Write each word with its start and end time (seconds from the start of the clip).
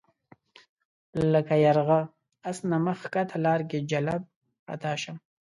لکه 1.33 1.53
یرغه 1.65 1.99
آس 2.49 2.57
نه 2.69 2.77
مخ 2.85 2.97
ښکته 3.03 3.37
لار 3.45 3.61
کې 3.69 3.79
جلَب 3.91 4.21
خطا 4.65 4.93
شم 5.01 5.17